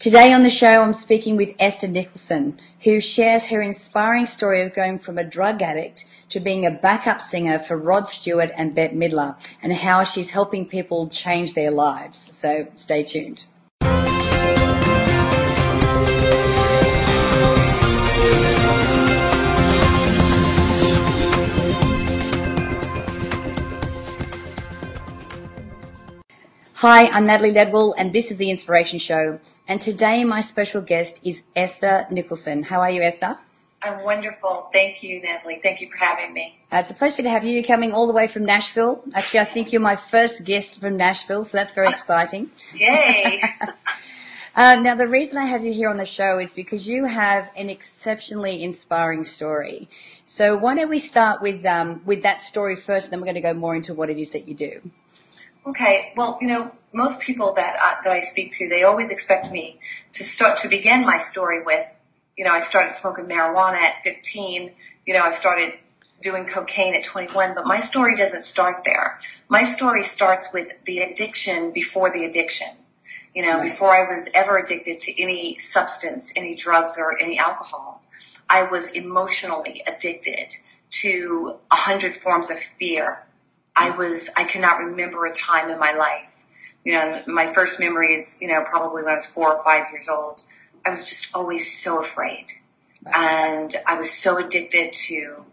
Today 0.00 0.32
on 0.32 0.44
the 0.44 0.48
show, 0.48 0.80
I'm 0.80 0.94
speaking 0.94 1.36
with 1.36 1.54
Esther 1.58 1.86
Nicholson, 1.86 2.58
who 2.84 3.00
shares 3.00 3.48
her 3.48 3.60
inspiring 3.60 4.24
story 4.24 4.62
of 4.62 4.72
going 4.72 4.98
from 4.98 5.18
a 5.18 5.24
drug 5.24 5.60
addict 5.60 6.06
to 6.30 6.40
being 6.40 6.64
a 6.64 6.70
backup 6.70 7.20
singer 7.20 7.58
for 7.58 7.76
Rod 7.76 8.08
Stewart 8.08 8.50
and 8.56 8.74
Bette 8.74 8.96
Midler, 8.96 9.36
and 9.62 9.74
how 9.74 10.04
she's 10.04 10.30
helping 10.30 10.64
people 10.64 11.06
change 11.06 11.52
their 11.52 11.70
lives. 11.70 12.16
So 12.34 12.68
stay 12.76 13.02
tuned. 13.02 13.44
Hi, 26.80 27.08
I'm 27.08 27.26
Natalie 27.26 27.52
Ledwell, 27.52 27.92
and 27.98 28.10
this 28.10 28.30
is 28.30 28.38
the 28.38 28.48
Inspiration 28.48 28.98
Show. 28.98 29.38
And 29.68 29.82
today, 29.82 30.24
my 30.24 30.40
special 30.40 30.80
guest 30.80 31.20
is 31.22 31.42
Esther 31.54 32.06
Nicholson. 32.10 32.62
How 32.62 32.80
are 32.80 32.90
you, 32.90 33.02
Esther? 33.02 33.36
I'm 33.82 34.02
wonderful. 34.02 34.70
Thank 34.72 35.02
you, 35.02 35.20
Natalie. 35.20 35.60
Thank 35.62 35.82
you 35.82 35.90
for 35.90 35.98
having 35.98 36.32
me. 36.32 36.58
Uh, 36.72 36.78
it's 36.78 36.90
a 36.90 36.94
pleasure 36.94 37.22
to 37.22 37.28
have 37.28 37.44
you 37.44 37.62
coming 37.62 37.92
all 37.92 38.06
the 38.06 38.14
way 38.14 38.26
from 38.26 38.46
Nashville. 38.46 39.04
Actually, 39.12 39.40
I 39.40 39.44
think 39.44 39.72
you're 39.72 39.82
my 39.82 39.94
first 39.94 40.44
guest 40.44 40.80
from 40.80 40.96
Nashville, 40.96 41.44
so 41.44 41.58
that's 41.58 41.74
very 41.74 41.88
exciting. 41.88 42.50
Yay! 42.74 43.42
uh, 44.56 44.76
now, 44.76 44.94
the 44.94 45.06
reason 45.06 45.36
I 45.36 45.44
have 45.44 45.62
you 45.62 45.74
here 45.74 45.90
on 45.90 45.98
the 45.98 46.06
show 46.06 46.38
is 46.38 46.50
because 46.50 46.88
you 46.88 47.04
have 47.04 47.50
an 47.56 47.68
exceptionally 47.68 48.64
inspiring 48.64 49.24
story. 49.24 49.90
So, 50.24 50.56
why 50.56 50.76
don't 50.76 50.88
we 50.88 50.98
start 50.98 51.42
with 51.42 51.62
um, 51.66 52.00
with 52.06 52.22
that 52.22 52.40
story 52.40 52.74
first, 52.74 53.04
and 53.04 53.12
then 53.12 53.20
we're 53.20 53.26
going 53.26 53.34
to 53.34 53.42
go 53.42 53.52
more 53.52 53.74
into 53.74 53.92
what 53.92 54.08
it 54.08 54.16
is 54.16 54.32
that 54.32 54.48
you 54.48 54.54
do. 54.54 54.80
Okay. 55.66 56.12
Well, 56.16 56.38
you 56.40 56.48
know, 56.48 56.72
most 56.92 57.20
people 57.20 57.52
that 57.54 57.76
uh, 57.76 58.02
that 58.04 58.12
I 58.12 58.20
speak 58.20 58.52
to, 58.52 58.68
they 58.68 58.82
always 58.82 59.10
expect 59.10 59.50
me 59.50 59.78
to 60.12 60.24
start 60.24 60.58
to 60.58 60.68
begin 60.68 61.04
my 61.04 61.18
story 61.18 61.62
with, 61.62 61.86
you 62.36 62.44
know, 62.44 62.52
I 62.52 62.60
started 62.60 62.94
smoking 62.94 63.26
marijuana 63.26 63.76
at 63.76 64.02
15. 64.02 64.72
You 65.06 65.14
know, 65.14 65.22
I 65.22 65.32
started 65.32 65.74
doing 66.22 66.46
cocaine 66.46 66.94
at 66.94 67.04
21, 67.04 67.54
but 67.54 67.66
my 67.66 67.80
story 67.80 68.16
doesn't 68.16 68.42
start 68.42 68.82
there. 68.84 69.20
My 69.48 69.62
story 69.62 70.02
starts 70.02 70.52
with 70.52 70.72
the 70.84 71.00
addiction 71.00 71.70
before 71.72 72.12
the 72.12 72.24
addiction. 72.24 72.68
You 73.34 73.42
know, 73.42 73.58
right. 73.58 73.70
before 73.70 73.94
I 73.94 74.12
was 74.12 74.28
ever 74.34 74.58
addicted 74.58 75.00
to 75.00 75.22
any 75.22 75.56
substance, 75.58 76.32
any 76.34 76.54
drugs 76.54 76.96
or 76.98 77.18
any 77.18 77.38
alcohol, 77.38 78.02
I 78.48 78.64
was 78.64 78.90
emotionally 78.90 79.82
addicted 79.86 80.56
to 80.90 81.58
a 81.70 81.76
hundred 81.76 82.14
forms 82.14 82.50
of 82.50 82.58
fear, 82.78 83.24
I 83.80 83.90
was, 83.90 84.28
I 84.36 84.44
cannot 84.44 84.78
remember 84.78 85.24
a 85.24 85.34
time 85.34 85.70
in 85.70 85.78
my 85.78 85.92
life. 85.92 86.30
You 86.84 86.92
know, 86.92 87.22
my 87.26 87.52
first 87.52 87.80
memory 87.80 88.14
is, 88.14 88.38
you 88.40 88.48
know, 88.48 88.62
probably 88.62 89.02
when 89.02 89.10
I 89.10 89.14
was 89.14 89.24
four 89.24 89.54
or 89.54 89.64
five 89.64 89.84
years 89.90 90.06
old. 90.06 90.42
I 90.84 90.90
was 90.90 91.06
just 91.06 91.34
always 91.34 91.78
so 91.82 92.02
afraid. 92.02 92.46
And 93.06 93.74
I 93.86 93.94
was 93.94 94.10
so 94.10 94.36
addicted 94.36 94.92
to 95.08 95.46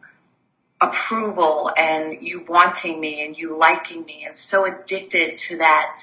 approval 0.81 1.71
and 1.77 2.21
you 2.21 2.45
wanting 2.47 2.99
me 2.99 3.25
and 3.25 3.37
you 3.37 3.57
liking 3.57 4.03
me 4.03 4.25
and 4.25 4.35
so 4.35 4.65
addicted 4.65 5.39
to 5.39 5.57
that 5.57 5.97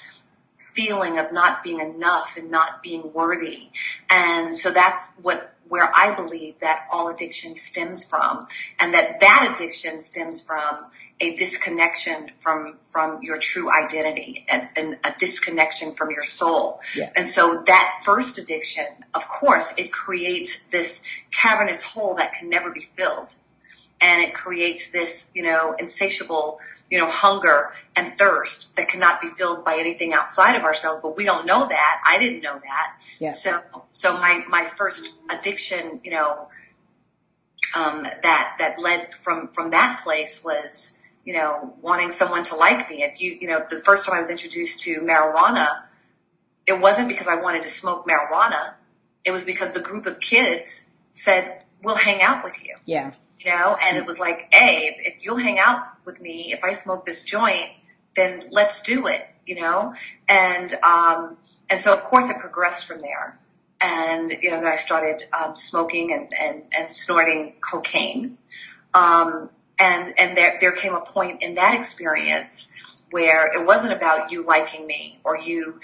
feeling 0.72 1.18
of 1.18 1.30
not 1.30 1.62
being 1.62 1.80
enough 1.80 2.36
and 2.38 2.50
not 2.50 2.82
being 2.82 3.12
worthy. 3.12 3.68
And 4.08 4.54
so 4.54 4.70
that's 4.70 5.10
what 5.20 5.53
where 5.74 5.90
I 5.92 6.14
believe 6.14 6.60
that 6.60 6.86
all 6.92 7.08
addiction 7.08 7.58
stems 7.58 8.08
from 8.08 8.46
and 8.78 8.94
that 8.94 9.18
that 9.18 9.52
addiction 9.52 10.00
stems 10.02 10.40
from 10.40 10.84
a 11.20 11.34
disconnection 11.34 12.30
from, 12.38 12.76
from 12.92 13.20
your 13.24 13.38
true 13.38 13.72
identity 13.72 14.46
and, 14.48 14.68
and 14.76 14.98
a 15.02 15.12
disconnection 15.18 15.96
from 15.96 16.12
your 16.12 16.22
soul. 16.22 16.80
Yeah. 16.94 17.10
And 17.16 17.26
so 17.26 17.64
that 17.66 18.02
first 18.04 18.38
addiction, 18.38 18.86
of 19.14 19.26
course, 19.26 19.74
it 19.76 19.90
creates 19.90 20.60
this 20.66 21.02
cavernous 21.32 21.82
hole 21.82 22.14
that 22.18 22.34
can 22.34 22.48
never 22.48 22.70
be 22.70 22.88
filled. 22.96 23.34
And 24.00 24.22
it 24.22 24.32
creates 24.32 24.92
this, 24.92 25.28
you 25.34 25.42
know, 25.42 25.74
insatiable 25.76 26.60
you 26.90 26.98
know, 26.98 27.08
hunger 27.08 27.72
and 27.96 28.16
thirst 28.18 28.76
that 28.76 28.88
cannot 28.88 29.20
be 29.20 29.28
filled 29.28 29.64
by 29.64 29.76
anything 29.78 30.12
outside 30.12 30.54
of 30.54 30.62
ourselves, 30.62 31.00
but 31.02 31.16
we 31.16 31.24
don't 31.24 31.46
know 31.46 31.66
that. 31.66 32.00
I 32.06 32.18
didn't 32.18 32.42
know 32.42 32.60
that. 32.62 32.96
Yeah. 33.18 33.30
So, 33.30 33.62
so 33.92 34.14
my, 34.14 34.44
my 34.48 34.66
first 34.66 35.14
addiction, 35.30 36.00
you 36.04 36.10
know, 36.10 36.48
um, 37.74 38.02
that, 38.22 38.56
that 38.58 38.78
led 38.78 39.14
from, 39.14 39.48
from 39.48 39.70
that 39.70 40.02
place 40.02 40.44
was, 40.44 40.98
you 41.24 41.32
know, 41.32 41.74
wanting 41.80 42.12
someone 42.12 42.44
to 42.44 42.56
like 42.56 42.88
me. 42.90 43.02
If 43.02 43.20
you, 43.20 43.38
you 43.40 43.48
know, 43.48 43.64
the 43.68 43.80
first 43.80 44.06
time 44.06 44.16
I 44.16 44.18
was 44.20 44.30
introduced 44.30 44.82
to 44.82 45.00
marijuana, 45.00 45.82
it 46.66 46.78
wasn't 46.78 47.08
because 47.08 47.26
I 47.26 47.36
wanted 47.36 47.62
to 47.62 47.70
smoke 47.70 48.06
marijuana. 48.06 48.74
It 49.24 49.30
was 49.30 49.44
because 49.44 49.72
the 49.72 49.80
group 49.80 50.06
of 50.06 50.20
kids 50.20 50.88
said, 51.14 51.64
we'll 51.82 51.96
hang 51.96 52.20
out 52.20 52.44
with 52.44 52.62
you. 52.64 52.76
Yeah 52.84 53.12
you 53.40 53.50
know, 53.50 53.76
and 53.80 53.96
it 53.96 54.06
was 54.06 54.18
like, 54.18 54.48
hey, 54.52 54.96
if, 54.98 55.24
you'll 55.24 55.36
hang 55.36 55.58
out 55.58 55.84
with 56.04 56.20
me, 56.20 56.52
if 56.52 56.62
I 56.64 56.72
smoke 56.74 57.04
this 57.04 57.22
joint, 57.22 57.70
then 58.16 58.44
let's 58.50 58.82
do 58.82 59.06
it, 59.06 59.26
you 59.46 59.60
know? 59.60 59.94
And, 60.28 60.72
um, 60.82 61.36
and 61.68 61.80
so 61.80 61.92
of 61.92 62.02
course 62.04 62.30
it 62.30 62.38
progressed 62.38 62.86
from 62.86 63.00
there. 63.00 63.38
And, 63.80 64.32
you 64.40 64.50
know, 64.50 64.60
then 64.60 64.72
I 64.72 64.76
started, 64.76 65.24
um, 65.32 65.56
smoking 65.56 66.12
and, 66.12 66.32
and, 66.38 66.62
and 66.76 66.90
snorting 66.90 67.54
cocaine. 67.60 68.38
Um, 68.94 69.50
and, 69.78 70.14
and 70.18 70.36
there, 70.36 70.56
there 70.60 70.72
came 70.72 70.94
a 70.94 71.00
point 71.00 71.42
in 71.42 71.56
that 71.56 71.74
experience 71.74 72.72
where 73.10 73.52
it 73.52 73.66
wasn't 73.66 73.92
about 73.92 74.30
you 74.30 74.44
liking 74.46 74.86
me 74.86 75.18
or 75.24 75.36
you, 75.36 75.80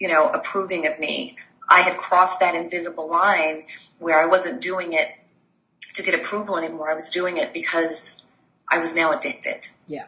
you 0.00 0.08
know, 0.08 0.28
approving 0.28 0.86
of 0.86 0.98
me. 0.98 1.36
I 1.68 1.80
had 1.80 1.98
crossed 1.98 2.40
that 2.40 2.54
invisible 2.54 3.08
line 3.08 3.64
where 3.98 4.18
I 4.20 4.26
wasn't 4.26 4.60
doing 4.60 4.92
it 4.92 5.10
to 5.96 6.02
get 6.02 6.14
approval 6.14 6.56
anymore. 6.56 6.90
I 6.90 6.94
was 6.94 7.10
doing 7.10 7.36
it 7.38 7.52
because 7.52 8.22
I 8.70 8.78
was 8.78 8.94
now 8.94 9.12
addicted. 9.12 9.68
Yeah. 9.86 10.06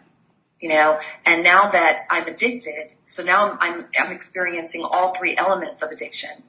You 0.61 0.71
know, 0.71 1.01
and 1.25 1.45
now 1.45 1.71
that 1.71 2.07
I'm 2.11 2.27
addicted, 2.27 2.95
so 3.07 3.23
now 3.23 3.53
I'm, 3.53 3.59
I'm, 3.61 3.87
I'm 3.99 4.13
experiencing 4.13 4.83
all 4.85 5.15
three 5.15 5.37
elements 5.37 5.83
of 5.83 5.91
addiction. 5.91 6.43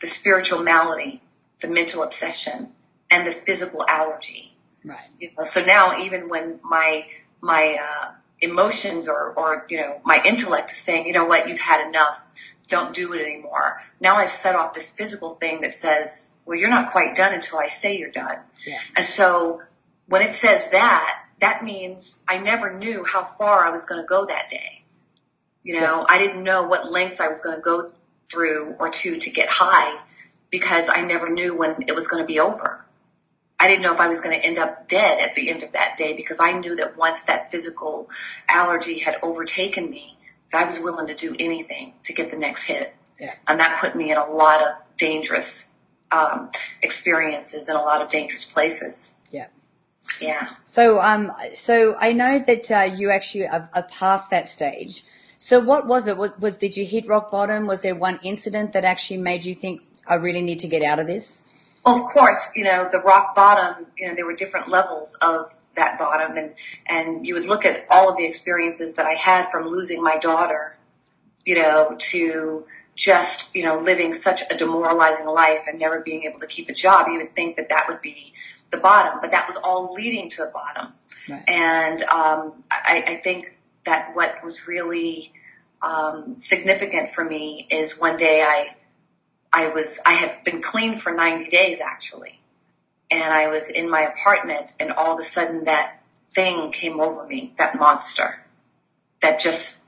The 0.00 0.06
spiritual 0.06 0.62
malady, 0.62 1.22
the 1.60 1.68
mental 1.68 2.02
obsession, 2.02 2.68
and 3.10 3.26
the 3.26 3.32
physical 3.32 3.84
allergy. 3.86 4.56
Right. 4.84 4.98
You 5.18 5.30
know, 5.36 5.44
so 5.44 5.62
now 5.64 5.98
even 5.98 6.28
when 6.28 6.58
my, 6.62 7.06
my, 7.40 7.78
uh, 7.82 8.12
emotions 8.40 9.06
or, 9.08 9.34
or, 9.36 9.66
you 9.68 9.76
know, 9.76 10.00
my 10.04 10.22
intellect 10.24 10.70
is 10.70 10.78
saying, 10.78 11.06
you 11.06 11.12
know 11.12 11.26
what, 11.26 11.46
you've 11.48 11.60
had 11.60 11.86
enough. 11.86 12.20
Don't 12.70 12.94
do 12.94 13.12
it 13.12 13.20
anymore. 13.20 13.82
Now 14.00 14.16
I've 14.16 14.30
set 14.30 14.54
off 14.54 14.72
this 14.72 14.90
physical 14.90 15.34
thing 15.34 15.60
that 15.60 15.74
says, 15.74 16.30
well, 16.46 16.58
you're 16.58 16.70
not 16.70 16.92
quite 16.92 17.14
done 17.14 17.34
until 17.34 17.58
I 17.58 17.66
say 17.66 17.98
you're 17.98 18.10
done. 18.10 18.38
Yeah. 18.66 18.78
And 18.96 19.04
so 19.04 19.60
when 20.06 20.22
it 20.22 20.34
says 20.34 20.70
that, 20.70 21.24
that 21.40 21.62
means 21.62 22.22
I 22.28 22.38
never 22.38 22.72
knew 22.72 23.04
how 23.04 23.24
far 23.24 23.66
I 23.66 23.70
was 23.70 23.84
going 23.84 24.00
to 24.00 24.06
go 24.06 24.24
that 24.26 24.48
day. 24.48 24.84
You 25.62 25.80
know, 25.80 25.98
yeah. 25.98 26.06
I 26.08 26.18
didn't 26.18 26.42
know 26.42 26.62
what 26.62 26.90
lengths 26.90 27.20
I 27.20 27.28
was 27.28 27.40
going 27.40 27.56
to 27.56 27.60
go 27.60 27.92
through 28.30 28.76
or 28.78 28.88
to 28.88 29.18
to 29.18 29.30
get 29.30 29.48
high 29.48 30.00
because 30.50 30.88
I 30.88 31.02
never 31.02 31.28
knew 31.28 31.54
when 31.56 31.84
it 31.86 31.94
was 31.94 32.06
going 32.06 32.22
to 32.22 32.26
be 32.26 32.40
over. 32.40 32.84
I 33.58 33.68
didn't 33.68 33.82
know 33.82 33.92
if 33.92 34.00
I 34.00 34.08
was 34.08 34.22
going 34.22 34.40
to 34.40 34.46
end 34.46 34.58
up 34.58 34.88
dead 34.88 35.20
at 35.20 35.34
the 35.34 35.50
end 35.50 35.62
of 35.62 35.72
that 35.72 35.96
day 35.98 36.14
because 36.14 36.38
I 36.40 36.52
knew 36.52 36.76
that 36.76 36.96
once 36.96 37.24
that 37.24 37.50
physical 37.50 38.08
allergy 38.48 39.00
had 39.00 39.16
overtaken 39.22 39.90
me, 39.90 40.16
I 40.52 40.64
was 40.64 40.80
willing 40.80 41.06
to 41.06 41.14
do 41.14 41.34
anything 41.38 41.94
to 42.04 42.12
get 42.12 42.30
the 42.30 42.38
next 42.38 42.64
hit. 42.64 42.94
Yeah. 43.18 43.34
And 43.46 43.60
that 43.60 43.80
put 43.80 43.94
me 43.94 44.10
in 44.10 44.18
a 44.18 44.26
lot 44.26 44.62
of 44.62 44.74
dangerous 44.96 45.72
um, 46.10 46.50
experiences 46.82 47.68
in 47.68 47.76
a 47.76 47.82
lot 47.82 48.02
of 48.02 48.10
dangerous 48.10 48.44
places. 48.44 49.12
Yeah. 49.30 49.46
Yeah. 50.20 50.48
So, 50.64 51.00
um, 51.00 51.32
so 51.54 51.96
I 51.98 52.12
know 52.12 52.38
that 52.38 52.70
uh, 52.70 52.82
you 52.82 53.10
actually 53.10 53.46
are, 53.46 53.70
are 53.74 53.82
past 53.84 54.30
that 54.30 54.48
stage. 54.48 55.04
So, 55.38 55.58
what 55.58 55.86
was 55.86 56.06
it? 56.06 56.16
Was 56.16 56.38
was 56.38 56.56
did 56.56 56.76
you 56.76 56.84
hit 56.84 57.06
rock 57.06 57.30
bottom? 57.30 57.66
Was 57.66 57.82
there 57.82 57.94
one 57.94 58.18
incident 58.22 58.72
that 58.72 58.84
actually 58.84 59.18
made 59.18 59.44
you 59.44 59.54
think 59.54 59.82
I 60.06 60.14
really 60.14 60.42
need 60.42 60.58
to 60.60 60.68
get 60.68 60.82
out 60.82 60.98
of 60.98 61.06
this? 61.06 61.44
Well, 61.84 61.96
of 61.96 62.12
course, 62.12 62.50
you 62.54 62.64
know 62.64 62.88
the 62.90 63.00
rock 63.00 63.34
bottom. 63.34 63.86
You 63.96 64.08
know 64.08 64.14
there 64.14 64.26
were 64.26 64.34
different 64.34 64.68
levels 64.68 65.16
of 65.22 65.50
that 65.80 65.98
bottom, 65.98 66.36
and 66.36 66.54
and 66.86 67.26
you 67.26 67.34
would 67.34 67.46
look 67.46 67.64
at 67.64 67.86
all 67.90 68.10
of 68.10 68.16
the 68.16 68.24
experiences 68.24 68.94
that 68.94 69.06
I 69.06 69.14
had 69.14 69.50
from 69.50 69.68
losing 69.68 70.02
my 70.02 70.16
daughter, 70.16 70.76
you 71.44 71.56
know, 71.56 71.96
to 71.98 72.64
just, 73.00 73.54
you 73.54 73.64
know, 73.64 73.78
living 73.78 74.12
such 74.12 74.42
a 74.50 74.56
demoralizing 74.56 75.26
life 75.26 75.62
and 75.66 75.78
never 75.78 76.00
being 76.00 76.24
able 76.24 76.38
to 76.38 76.46
keep 76.46 76.68
a 76.68 76.74
job, 76.74 77.06
you 77.08 77.18
would 77.18 77.34
think 77.34 77.56
that 77.56 77.70
that 77.70 77.86
would 77.88 78.02
be 78.02 78.34
the 78.70 78.76
bottom, 78.76 79.20
but 79.22 79.30
that 79.30 79.48
was 79.48 79.56
all 79.56 79.94
leading 79.94 80.28
to 80.30 80.44
the 80.44 80.50
bottom. 80.52 80.92
Right. 81.28 81.42
And 81.48 82.02
um, 82.02 82.62
I, 82.70 83.04
I, 83.06 83.14
think 83.16 83.56
that 83.84 84.14
what 84.14 84.44
was 84.44 84.68
really 84.68 85.32
um, 85.82 86.36
significant 86.36 87.10
for 87.10 87.24
me 87.24 87.66
is 87.70 87.98
one 87.98 88.16
day 88.16 88.42
I, 88.42 88.76
I 89.52 89.68
was, 89.68 89.98
I 90.04 90.12
had 90.12 90.44
been 90.44 90.60
clean 90.60 90.98
for 90.98 91.12
90 91.12 91.48
days 91.50 91.80
actually, 91.80 92.39
and 93.10 93.32
I 93.32 93.48
was 93.48 93.68
in 93.68 93.90
my 93.90 94.02
apartment, 94.02 94.72
and 94.78 94.92
all 94.92 95.14
of 95.14 95.20
a 95.20 95.24
sudden 95.24 95.64
that 95.64 96.02
thing 96.34 96.72
came 96.72 97.00
over 97.00 97.26
me, 97.26 97.54
that 97.58 97.78
monster, 97.78 98.44
that 99.20 99.40
just 99.40 99.80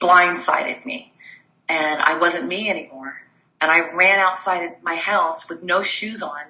blindsided 0.00 0.84
me 0.84 1.12
and 1.68 2.00
I 2.02 2.18
wasn't 2.18 2.46
me 2.46 2.70
anymore. 2.70 3.22
and 3.58 3.70
I 3.70 3.90
ran 3.94 4.18
outside 4.18 4.64
of 4.64 4.82
my 4.82 4.96
house 4.96 5.48
with 5.48 5.62
no 5.62 5.82
shoes 5.82 6.22
on 6.22 6.42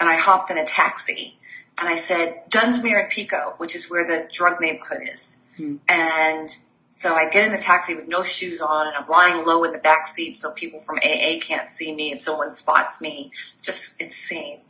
and 0.00 0.08
I 0.08 0.16
hopped 0.16 0.50
in 0.50 0.56
a 0.56 0.64
taxi 0.64 1.36
and 1.76 1.86
I 1.86 1.96
said, 1.96 2.48
Dunsmuir 2.48 2.98
and 3.02 3.10
Pico, 3.10 3.54
which 3.58 3.74
is 3.74 3.90
where 3.90 4.06
the 4.06 4.26
drug 4.32 4.58
neighborhood 4.58 5.02
is. 5.12 5.36
Hmm. 5.58 5.76
And 5.86 6.56
so 6.88 7.14
I 7.14 7.28
get 7.28 7.44
in 7.44 7.52
the 7.52 7.58
taxi 7.58 7.94
with 7.94 8.08
no 8.08 8.22
shoes 8.22 8.62
on 8.62 8.86
and 8.86 8.96
I'm 8.96 9.06
lying 9.06 9.44
low 9.44 9.64
in 9.64 9.72
the 9.72 9.78
back 9.78 10.08
seat 10.08 10.38
so 10.38 10.50
people 10.52 10.80
from 10.80 10.96
AA 10.96 11.38
can't 11.42 11.70
see 11.70 11.94
me 11.94 12.12
if 12.12 12.22
someone 12.22 12.52
spots 12.52 13.02
me. 13.02 13.32
Just 13.60 14.00
insane. 14.00 14.60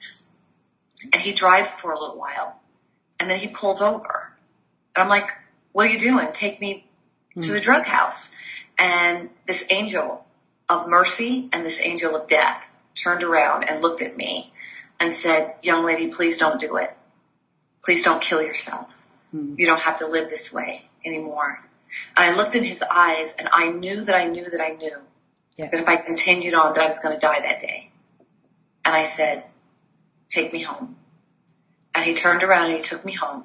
And 1.12 1.22
he 1.22 1.32
drives 1.32 1.75
for 1.75 1.93
a 1.93 1.98
little 1.98 2.16
while 2.16 2.60
and 3.19 3.31
then 3.31 3.38
he 3.38 3.48
pulled 3.48 3.82
over. 3.82 4.32
And 4.94 5.02
I'm 5.02 5.08
like, 5.08 5.31
what 5.72 5.87
are 5.87 5.90
you 5.90 5.98
doing? 5.98 6.28
Take 6.32 6.60
me 6.60 6.87
hmm. 7.34 7.40
to 7.40 7.52
the 7.52 7.60
drug 7.60 7.84
house. 7.84 8.34
And 8.78 9.31
this 9.46 9.64
angel 9.70 10.26
of 10.69 10.88
mercy 10.88 11.48
and 11.52 11.64
this 11.64 11.81
angel 11.82 12.16
of 12.16 12.28
death 12.28 12.70
turned 12.94 13.22
around 13.22 13.64
and 13.64 13.82
looked 13.82 14.02
at 14.02 14.16
me 14.16 14.52
and 14.98 15.14
said, 15.14 15.54
young 15.62 15.84
lady, 15.84 16.08
please 16.08 16.38
don't 16.38 16.60
do 16.60 16.76
it. 16.76 16.96
Please 17.84 18.02
don't 18.02 18.22
kill 18.22 18.43
yourself. 18.43 18.93
Hmm. 19.31 19.54
You 19.56 19.66
don't 19.66 19.81
have 19.81 19.98
to 19.98 20.06
live 20.06 20.31
this 20.31 20.52
way 20.52 20.88
anymore. 21.04 21.62
And 22.16 22.31
I 22.31 22.37
looked 22.37 22.54
in 22.54 22.64
his 22.64 22.82
eyes 22.82 23.34
and 23.38 23.48
I 23.52 23.69
knew 23.69 24.04
that 24.04 24.14
I 24.14 24.25
knew 24.25 24.48
that 24.50 24.60
I 24.60 24.70
knew 24.70 24.96
that 25.58 25.72
if 25.72 25.88
I 25.88 25.96
continued 25.96 26.54
on 26.54 26.75
that 26.75 26.82
I 26.82 26.87
was 26.87 26.98
going 26.98 27.14
to 27.14 27.20
die 27.20 27.40
that 27.40 27.60
day. 27.60 27.90
And 28.84 28.94
I 28.94 29.04
said, 29.04 29.44
take 30.28 30.52
me 30.52 30.62
home. 30.62 30.96
And 31.94 32.05
he 32.05 32.14
turned 32.14 32.43
around 32.43 32.67
and 32.67 32.75
he 32.75 32.81
took 32.81 33.05
me 33.05 33.14
home. 33.14 33.44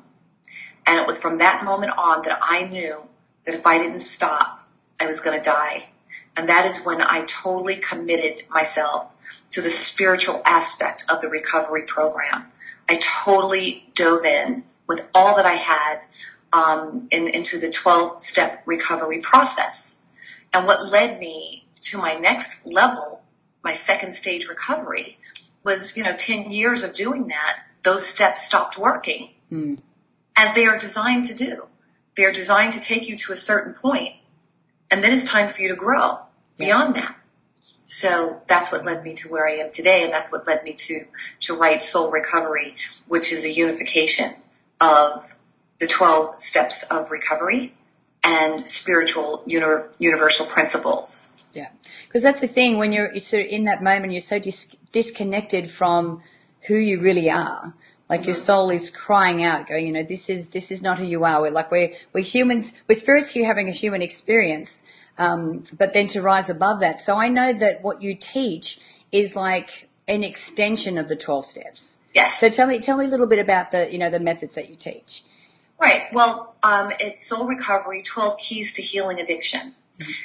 And 0.86 1.00
it 1.00 1.08
was 1.08 1.20
from 1.20 1.38
that 1.38 1.64
moment 1.64 1.94
on 1.98 2.24
that 2.24 2.40
I 2.42 2.64
knew 2.64 3.04
that 3.46 3.56
if 3.56 3.66
I 3.66 3.78
didn't 3.78 4.02
stop, 4.02 4.68
I 5.00 5.06
was 5.08 5.20
going 5.20 5.38
to 5.38 5.44
die. 5.44 5.90
And 6.36 6.48
that 6.50 6.66
is 6.66 6.84
when 6.84 7.02
I 7.02 7.24
totally 7.26 7.78
committed 7.78 8.44
myself 8.50 9.16
to 9.52 9.62
the 9.62 9.70
spiritual 9.70 10.42
aspect 10.46 11.06
of 11.10 11.22
the 11.22 11.30
recovery 11.30 11.84
program. 11.84 12.48
I 12.90 12.98
totally 13.02 13.90
dove 13.96 14.26
in 14.26 14.64
with 14.88 15.04
all 15.14 15.36
that 15.36 15.46
I 15.46 15.54
had 15.54 16.02
um, 16.54 17.08
in, 17.12 17.28
into 17.28 17.60
the 17.60 17.70
12 17.70 18.22
step 18.24 18.64
recovery 18.66 19.20
process. 19.20 20.04
And 20.54 20.68
what 20.68 20.90
led 20.90 21.20
me 21.20 21.66
to 21.84 21.98
my 21.98 22.14
next 22.14 22.66
level, 22.66 23.22
my 23.64 23.74
second 23.74 24.14
stage 24.14 24.48
recovery, 24.48 25.18
was, 25.64 25.96
you 25.96 26.04
know, 26.04 26.16
10 26.16 26.52
years 26.52 26.84
of 26.84 26.96
doing 26.96 27.28
that, 27.28 27.60
those 27.84 28.06
steps 28.06 28.44
stopped 28.44 28.78
working 28.78 29.30
mm. 29.52 29.78
as 30.36 30.54
they 30.56 30.66
are 30.66 30.78
designed 30.78 31.26
to 31.26 31.34
do. 31.34 31.66
They 32.16 32.26
are 32.26 32.32
designed 32.32 32.74
to 32.74 32.80
take 32.80 33.08
you 33.08 33.18
to 33.18 33.34
a 33.34 33.36
certain 33.36 33.74
point, 33.74 34.16
and 34.90 35.04
then 35.04 35.14
it's 35.14 35.30
time 35.30 35.48
for 35.48 35.62
you 35.62 35.70
to 35.70 35.76
grow 35.76 36.20
yeah. 36.58 36.66
beyond 36.66 36.96
that. 36.96 37.16
So 37.84 38.42
that's 38.48 38.72
what 38.72 38.86
led 38.86 39.04
me 39.04 39.14
to 39.16 39.30
where 39.30 39.48
I 39.48 39.56
am 39.56 39.72
today, 39.72 40.04
and 40.04 40.14
that's 40.14 40.32
what 40.32 40.46
led 40.46 40.64
me 40.64 40.74
to 40.74 41.06
to 41.42 41.58
write 41.58 41.84
Soul 41.84 42.12
Recovery, 42.12 42.76
which 43.08 43.32
is 43.32 43.44
a 43.44 43.52
unification 43.52 44.36
of 44.80 45.36
the 45.80 45.88
12 45.88 46.40
steps 46.40 46.84
of 46.84 47.12
recovery 47.12 47.74
and 48.24 48.70
spiritual 48.70 49.44
uni- 49.46 49.84
universal 50.00 50.46
principles. 50.46 51.36
Yeah. 51.54 51.70
Because 52.08 52.22
that's 52.22 52.40
the 52.40 52.48
thing 52.48 52.78
when 52.78 52.92
you're 52.92 53.20
sort 53.20 53.46
of 53.46 53.50
in 53.50 53.66
that 53.66 53.82
moment, 53.82 54.14
you're 54.14 54.22
so 54.22 54.40
dis- 54.40 54.76
disconnected 54.92 55.70
from 55.70 56.22
who 56.68 56.76
you 56.76 57.00
really 57.00 57.30
are. 57.30 57.74
Like 58.10 58.22
mm-hmm. 58.22 58.30
your 58.30 58.36
soul 58.36 58.70
is 58.70 58.90
crying 58.90 59.44
out, 59.44 59.68
going, 59.68 59.88
you 59.88 59.94
know, 59.94 60.04
this 60.04 60.30
is, 60.30 60.50
this 60.50 60.72
is 60.72 60.82
not 60.82 61.00
who 61.00 61.06
you 61.06 61.24
are. 61.24 61.42
We're 61.42 61.52
like, 61.52 61.72
we're, 61.72 61.94
we're 62.14 62.24
humans, 62.24 62.74
we're 62.88 62.96
spirits 62.96 63.32
here 63.32 63.46
having 63.46 63.70
a 63.70 63.72
human 63.72 64.02
experience. 64.02 64.84
Um, 65.18 65.64
but 65.78 65.94
then 65.94 66.08
to 66.10 66.22
rise 66.22 66.50
above 66.50 66.80
that. 66.80 67.00
So 67.00 67.18
I 67.18 67.30
know 67.30 67.54
that 67.54 67.84
what 67.84 68.02
you 68.02 68.16
teach 68.16 68.80
is 69.12 69.36
like 69.36 69.90
an 70.08 70.24
extension 70.24 70.98
of 70.98 71.08
the 71.08 71.16
12 71.16 71.46
steps. 71.46 72.00
Yes. 72.14 72.40
So 72.40 72.50
tell 72.50 72.68
me, 72.68 72.80
tell 72.80 72.98
me 72.98 73.06
a 73.06 73.08
little 73.08 73.28
bit 73.28 73.40
about 73.40 73.72
the, 73.72 73.92
you 73.92 73.98
know, 73.98 74.10
the 74.10 74.20
methods 74.20 74.56
that 74.56 74.70
you 74.70 74.76
teach. 74.76 75.24
Right. 75.80 76.04
Well, 76.14 76.56
um, 76.64 76.92
it's 77.00 77.26
Soul 77.26 77.48
Recovery 77.48 78.02
12 78.02 78.38
Keys 78.38 78.74
to 78.74 78.82
Healing 78.82 79.20
Addiction. 79.20 79.76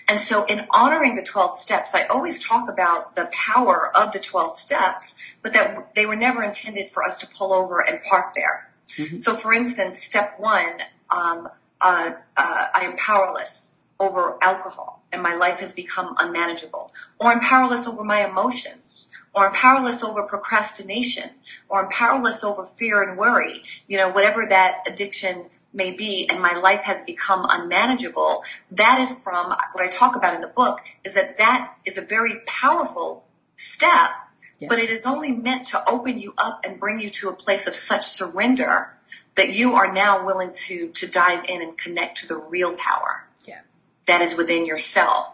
And 0.08 0.18
so 0.18 0.44
in 0.44 0.66
honoring 0.70 1.16
the 1.16 1.22
12 1.22 1.54
steps, 1.54 1.94
I 1.94 2.04
always 2.04 2.44
talk 2.44 2.68
about 2.68 3.14
the 3.14 3.28
power 3.32 3.94
of 3.94 4.12
the 4.12 4.18
12 4.18 4.52
steps, 4.52 5.16
but 5.42 5.52
that 5.52 5.94
they 5.94 6.06
were 6.06 6.16
never 6.16 6.42
intended 6.42 6.90
for 6.90 7.04
us 7.04 7.18
to 7.18 7.26
pull 7.26 7.52
over 7.52 7.80
and 7.80 8.02
park 8.02 8.34
there. 8.34 8.70
Mm-hmm. 8.96 9.18
So 9.18 9.34
for 9.34 9.52
instance, 9.52 10.02
step 10.02 10.38
one, 10.38 10.80
um, 11.10 11.48
uh, 11.80 12.12
uh, 12.36 12.66
I 12.74 12.80
am 12.84 12.96
powerless 12.96 13.74
over 13.98 14.38
alcohol 14.42 14.96
and 15.12 15.22
my 15.22 15.34
life 15.34 15.60
has 15.60 15.72
become 15.72 16.14
unmanageable, 16.18 16.92
or 17.18 17.28
I'm 17.28 17.40
powerless 17.40 17.86
over 17.86 18.04
my 18.04 18.26
emotions, 18.26 19.12
or 19.34 19.46
I'm 19.46 19.54
powerless 19.54 20.02
over 20.02 20.22
procrastination, 20.24 21.30
or 21.68 21.82
I'm 21.82 21.90
powerless 21.90 22.44
over 22.44 22.66
fear 22.66 23.02
and 23.02 23.16
worry, 23.16 23.62
you 23.88 23.96
know, 23.96 24.10
whatever 24.10 24.46
that 24.48 24.82
addiction 24.86 25.46
may 25.76 25.92
be, 25.92 26.26
and 26.28 26.40
my 26.40 26.54
life 26.54 26.82
has 26.82 27.02
become 27.02 27.46
unmanageable, 27.48 28.42
that 28.72 28.98
is 28.98 29.22
from 29.22 29.54
what 29.72 29.84
I 29.84 29.88
talk 29.88 30.16
about 30.16 30.34
in 30.34 30.40
the 30.40 30.48
book, 30.48 30.80
is 31.04 31.14
that 31.14 31.36
that 31.36 31.76
is 31.84 31.98
a 31.98 32.02
very 32.02 32.40
powerful 32.46 33.24
step, 33.52 34.10
yeah. 34.58 34.68
but 34.68 34.78
it 34.78 34.90
is 34.90 35.04
only 35.04 35.30
meant 35.30 35.66
to 35.66 35.88
open 35.88 36.18
you 36.18 36.34
up 36.38 36.62
and 36.64 36.80
bring 36.80 36.98
you 36.98 37.10
to 37.10 37.28
a 37.28 37.34
place 37.34 37.66
of 37.66 37.76
such 37.76 38.06
surrender 38.06 38.88
that 39.36 39.52
you 39.52 39.74
are 39.74 39.92
now 39.92 40.24
willing 40.24 40.52
to, 40.52 40.88
to 40.88 41.06
dive 41.06 41.44
in 41.46 41.60
and 41.60 41.76
connect 41.76 42.18
to 42.18 42.26
the 42.26 42.36
real 42.36 42.74
power 42.74 43.26
yeah. 43.44 43.60
that 44.06 44.22
is 44.22 44.34
within 44.34 44.64
yourself. 44.64 45.28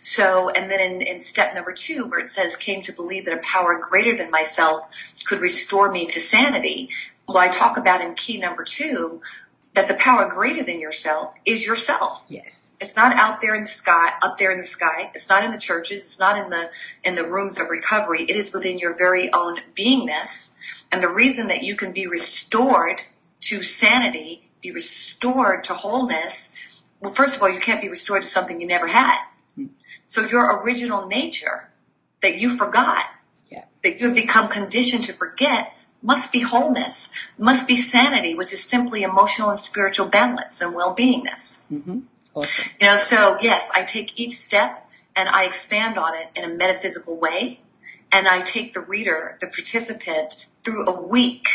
So, 0.00 0.50
and 0.50 0.70
then 0.70 0.80
in, 0.80 1.02
in 1.02 1.20
step 1.20 1.54
number 1.54 1.72
two, 1.72 2.06
where 2.06 2.20
it 2.20 2.30
says, 2.30 2.56
came 2.56 2.82
to 2.82 2.92
believe 2.92 3.24
that 3.26 3.34
a 3.34 3.42
power 3.42 3.78
greater 3.78 4.16
than 4.16 4.30
myself 4.30 4.86
could 5.24 5.40
restore 5.40 5.90
me 5.90 6.06
to 6.06 6.20
sanity. 6.20 6.88
Well, 7.28 7.38
I 7.38 7.48
talk 7.48 7.76
about 7.76 8.00
in 8.00 8.14
key 8.14 8.38
number 8.38 8.64
two 8.64 9.20
that 9.76 9.88
the 9.88 9.94
power 9.94 10.26
greater 10.26 10.64
than 10.64 10.80
yourself 10.80 11.34
is 11.44 11.66
yourself. 11.66 12.22
Yes. 12.28 12.72
It's 12.80 12.96
not 12.96 13.14
out 13.14 13.42
there 13.42 13.54
in 13.54 13.64
the 13.64 13.68
sky, 13.68 14.12
up 14.22 14.38
there 14.38 14.50
in 14.50 14.56
the 14.56 14.66
sky. 14.66 15.10
It's 15.14 15.28
not 15.28 15.44
in 15.44 15.52
the 15.52 15.58
churches. 15.58 16.02
It's 16.02 16.18
not 16.18 16.38
in 16.38 16.48
the, 16.48 16.70
in 17.04 17.14
the 17.14 17.24
rooms 17.24 17.60
of 17.60 17.68
recovery. 17.68 18.24
It 18.24 18.36
is 18.36 18.54
within 18.54 18.78
your 18.78 18.96
very 18.96 19.30
own 19.34 19.58
beingness. 19.78 20.54
And 20.90 21.02
the 21.02 21.10
reason 21.10 21.48
that 21.48 21.62
you 21.62 21.76
can 21.76 21.92
be 21.92 22.06
restored 22.06 23.02
to 23.42 23.62
sanity, 23.62 24.48
be 24.62 24.72
restored 24.72 25.62
to 25.64 25.74
wholeness, 25.74 26.54
well, 27.00 27.12
first 27.12 27.36
of 27.36 27.42
all, 27.42 27.50
you 27.50 27.60
can't 27.60 27.82
be 27.82 27.90
restored 27.90 28.22
to 28.22 28.28
something 28.28 28.58
you 28.58 28.66
never 28.66 28.86
had. 28.86 29.18
Hmm. 29.56 29.66
So 30.06 30.22
your 30.22 30.62
original 30.62 31.06
nature 31.06 31.68
that 32.22 32.40
you 32.40 32.56
forgot, 32.56 33.04
yeah. 33.50 33.64
that 33.84 34.00
you've 34.00 34.14
become 34.14 34.48
conditioned 34.48 35.04
to 35.04 35.12
forget, 35.12 35.74
must 36.06 36.30
be 36.32 36.40
wholeness, 36.40 37.10
must 37.36 37.66
be 37.66 37.76
sanity, 37.76 38.32
which 38.34 38.52
is 38.52 38.62
simply 38.62 39.02
emotional 39.02 39.50
and 39.50 39.58
spiritual 39.58 40.06
balance 40.06 40.60
and 40.60 40.72
well-beingness. 40.72 41.58
Mm-hmm. 41.70 41.98
Awesome. 42.32 42.70
You 42.80 42.86
know, 42.86 42.96
so 42.96 43.38
yes, 43.42 43.68
I 43.74 43.82
take 43.82 44.12
each 44.14 44.38
step 44.38 44.88
and 45.16 45.28
I 45.28 45.44
expand 45.44 45.98
on 45.98 46.14
it 46.14 46.28
in 46.36 46.44
a 46.44 46.48
metaphysical 46.48 47.16
way, 47.16 47.60
and 48.12 48.28
I 48.28 48.42
take 48.42 48.72
the 48.72 48.80
reader, 48.80 49.36
the 49.40 49.48
participant, 49.48 50.46
through 50.62 50.86
a 50.86 51.00
week 51.00 51.48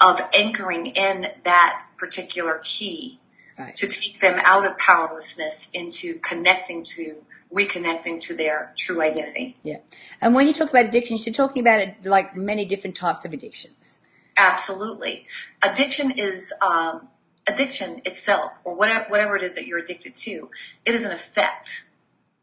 of 0.00 0.20
anchoring 0.34 0.86
in 0.88 1.28
that 1.44 1.86
particular 1.96 2.60
key 2.64 3.20
right. 3.58 3.76
to 3.76 3.86
take 3.86 4.20
them 4.20 4.38
out 4.44 4.66
of 4.66 4.76
powerlessness 4.78 5.68
into 5.72 6.18
connecting 6.18 6.84
to 6.84 7.24
reconnecting 7.52 8.20
to 8.20 8.34
their 8.34 8.72
true 8.76 9.00
identity. 9.00 9.56
Yeah. 9.62 9.78
And 10.20 10.34
when 10.34 10.46
you 10.46 10.52
talk 10.52 10.70
about 10.70 10.84
addictions, 10.84 11.24
you're 11.26 11.34
talking 11.34 11.62
about 11.62 11.80
it 11.80 12.04
like 12.04 12.36
many 12.36 12.64
different 12.64 12.96
types 12.96 13.24
of 13.24 13.32
addictions. 13.32 14.00
Absolutely. 14.36 15.26
Addiction 15.62 16.10
is, 16.12 16.52
um, 16.60 17.08
addiction 17.46 18.02
itself, 18.04 18.52
or 18.64 18.74
whatever, 18.74 19.06
whatever 19.08 19.36
it 19.36 19.42
is 19.42 19.54
that 19.54 19.66
you're 19.66 19.78
addicted 19.78 20.14
to, 20.14 20.50
it 20.84 20.94
is 20.94 21.02
an 21.02 21.10
effect. 21.10 21.84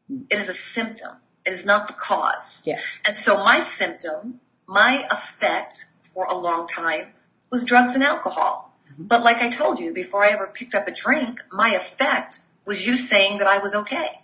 Hmm. 0.07 0.23
It 0.29 0.39
is 0.39 0.49
a 0.49 0.53
symptom. 0.53 1.17
It 1.45 1.53
is 1.53 1.65
not 1.65 1.87
the 1.87 1.93
cause. 1.93 2.63
Yes. 2.65 3.01
And 3.05 3.15
so 3.15 3.43
my 3.43 3.59
symptom, 3.59 4.39
my 4.67 5.07
effect 5.11 5.85
for 6.01 6.25
a 6.25 6.35
long 6.35 6.67
time 6.67 7.13
was 7.51 7.63
drugs 7.63 7.93
and 7.93 8.03
alcohol. 8.03 8.75
Mm-hmm. 8.91 9.03
But 9.03 9.23
like 9.23 9.37
I 9.37 9.49
told 9.51 9.79
you, 9.79 9.93
before 9.93 10.23
I 10.23 10.29
ever 10.29 10.47
picked 10.47 10.73
up 10.73 10.87
a 10.87 10.91
drink, 10.91 11.39
my 11.51 11.69
effect 11.69 12.39
was 12.65 12.87
you 12.87 12.97
saying 12.97 13.37
that 13.37 13.47
I 13.47 13.59
was 13.59 13.75
okay 13.75 14.21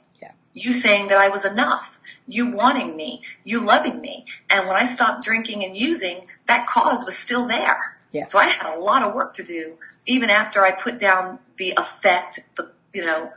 you 0.53 0.74
saying 0.74 1.08
that 1.08 1.17
I 1.17 1.29
was 1.29 1.46
enough, 1.46 2.00
you 2.27 2.51
wanting 2.51 2.96
me, 2.96 3.22
you 3.43 3.63
loving 3.63 4.01
me. 4.01 4.25
And 4.50 4.67
when 4.67 4.75
I 4.75 4.86
stopped 4.86 5.24
drinking 5.24 5.63
and 5.63 5.75
using, 5.75 6.27
that 6.48 6.67
cause 6.67 7.05
was 7.05 7.17
still 7.17 7.48
there. 7.48 7.98
Yeah. 8.12 8.25
So 8.25 8.39
I 8.39 8.48
had 8.48 8.75
a 8.75 8.79
lot 8.79 9.03
of 9.03 9.13
work 9.13 9.34
to 9.36 9.43
do, 9.43 9.77
even 10.05 10.29
after 10.29 10.62
I 10.62 10.72
put 10.72 11.00
down 11.00 11.39
the 11.58 11.74
effect, 11.77 12.41
the, 12.55 12.72
you 12.93 13.05
know, 13.05 13.31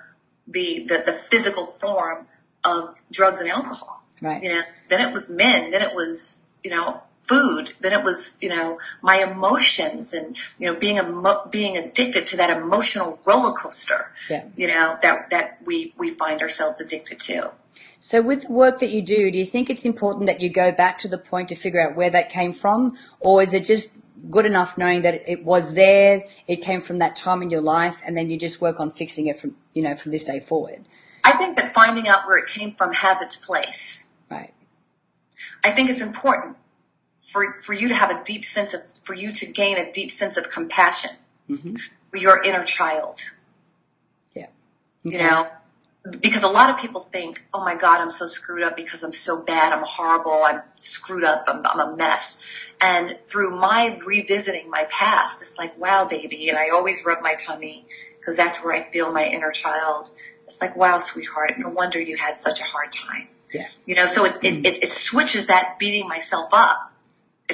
the, 0.49 0.85
the, 0.89 1.03
the 1.07 1.13
physical 1.13 1.67
form 1.67 2.27
of 2.65 2.97
drugs 3.13 3.41
and 3.41 3.49
alcohol. 3.49 4.03
Right. 4.21 4.43
You 4.43 4.49
know, 4.55 4.63
then 4.89 5.01
it 5.07 5.13
was 5.13 5.29
men, 5.29 5.71
then 5.71 5.83
it 5.83 5.95
was, 5.95 6.43
you 6.63 6.71
know, 6.71 7.03
food, 7.25 7.75
then 7.81 7.93
it 7.93 8.05
was, 8.05 8.39
you 8.41 8.49
know, 8.49 8.79
my 9.03 9.17
emotions 9.17 10.13
and, 10.13 10.37
you 10.59 10.71
know, 10.71 10.79
being, 10.79 10.99
emo- 10.99 11.47
being 11.51 11.77
addicted 11.77 12.27
to 12.29 12.37
that 12.37 12.51
emotional 12.51 13.19
roller 13.27 13.53
coaster, 13.53 14.13
yeah. 14.29 14.45
you 14.57 14.69
know, 14.69 14.99
that, 15.03 15.31
that 15.31 15.59
we, 15.65 15.95
we 15.97 16.15
find 16.15 16.43
ourselves 16.43 16.81
addicted 16.81 17.19
to. 17.21 17.51
So 17.99 18.21
with 18.21 18.43
the 18.43 18.53
work 18.53 18.81
that 18.81 18.91
you 18.91 19.01
do, 19.01 19.31
do 19.31 19.39
you 19.39 19.47
think 19.47 19.71
it's 19.71 19.85
important 19.85 20.27
that 20.27 20.41
you 20.41 20.51
go 20.51 20.71
back 20.71 20.99
to 20.99 21.09
the 21.09 21.19
point 21.19 21.49
to 21.49 21.55
figure 21.55 21.81
out 21.81 21.97
where 21.97 22.11
that 22.11 22.29
came 22.29 22.53
from? 22.53 22.99
Or 23.21 23.43
is 23.43 23.55
it 23.55 23.65
just 23.65 23.93
good 24.31 24.45
enough 24.45 24.77
knowing 24.77 25.03
that 25.03 25.29
it 25.29 25.45
was 25.45 25.75
there, 25.75 26.25
it 26.47 26.57
came 26.57 26.83
from 26.83 26.99
that 26.99 27.17
time 27.17 27.43
in 27.43 27.51
your 27.51 27.61
life, 27.63 28.03
and 28.07 28.17
then 28.17 28.31
you 28.31 28.39
just 28.39 28.61
work 28.61 28.81
on 28.81 28.91
fixing 28.91 29.27
it 29.27 29.41
from, 29.41 29.57
you 29.73 29.83
know, 29.83 29.97
from 29.97 30.13
this 30.13 30.25
day 30.25 30.41
forward? 30.41 30.85
I 31.25 31.33
think 31.33 31.57
that 31.57 31.73
finding 31.73 32.07
out 32.07 32.27
where 32.27 32.37
it 32.37 32.49
came 32.49 32.75
from 32.75 32.93
has 32.93 33.23
its 33.23 33.37
place. 33.37 34.11
Right. 34.31 34.53
I 35.63 35.71
think 35.73 35.89
it's 35.89 36.03
important 36.03 36.57
for, 37.35 37.53
for 37.55 37.73
you 37.73 37.89
to 37.89 37.95
have 37.97 38.11
a 38.11 38.23
deep 38.23 38.45
sense 38.45 38.75
of, 38.75 38.83
for 39.03 39.13
you 39.13 39.33
to 39.33 39.47
gain 39.47 39.77
a 39.77 39.91
deep 39.91 40.13
sense 40.13 40.37
of 40.37 40.49
compassion 40.51 41.11
Mm-hmm. 41.51 41.75
for 42.11 42.17
your 42.17 42.43
inner 42.43 42.65
child. 42.65 43.21
Yeah. 44.35 44.47
You 45.03 45.19
know, 45.19 45.47
because 46.23 46.43
a 46.43 46.49
lot 46.49 46.71
of 46.71 46.79
people 46.79 47.03
think, 47.03 47.45
oh 47.53 47.63
my 47.63 47.75
God, 47.75 48.01
I'm 48.01 48.11
so 48.11 48.27
screwed 48.27 48.63
up 48.63 48.77
because 48.77 49.03
I'm 49.03 49.13
so 49.13 49.43
bad, 49.43 49.75
I'm 49.75 49.85
horrible, 49.85 50.43
I'm 50.43 50.63
screwed 50.77 51.23
up, 51.23 51.45
I'm, 51.47 51.67
I'm 51.67 51.81
a 51.81 51.97
mess. 51.97 52.43
And 52.81 53.19
through 53.29 53.51
my 53.59 54.01
revisiting 54.07 54.71
my 54.71 54.87
past, 54.91 55.43
it's 55.43 55.59
like, 55.59 55.79
wow, 55.79 56.07
baby. 56.07 56.49
And 56.49 56.57
I 56.57 56.71
always 56.71 57.05
rub 57.05 57.21
my 57.21 57.35
tummy 57.35 57.85
because 58.19 58.37
that's 58.37 58.65
where 58.65 58.73
I 58.73 58.91
feel 58.91 59.13
my 59.13 59.27
inner 59.27 59.51
child. 59.51 60.13
It's 60.47 60.63
like, 60.63 60.75
wow, 60.77 60.97
sweetheart, 60.97 61.59
no 61.59 61.69
wonder 61.69 62.01
you 62.01 62.17
had 62.17 62.39
such 62.39 62.61
a 62.61 62.65
hard 62.65 62.91
time. 62.91 63.29
Yeah. 63.53 63.69
You 63.85 63.97
know, 63.97 64.07
so 64.07 64.25
it, 64.25 64.39
it, 64.43 64.65
it, 64.65 64.83
it 64.85 64.91
switches 64.91 65.49
that 65.49 65.79
beating 65.79 66.09
myself 66.09 66.49
up. 66.55 66.91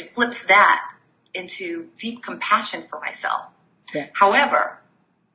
It 0.01 0.15
flips 0.15 0.43
that 0.45 0.93
into 1.35 1.91
deep 1.99 2.23
compassion 2.23 2.83
for 2.89 3.01
myself. 3.01 3.47
Yeah. 3.95 4.07
However, 4.15 4.79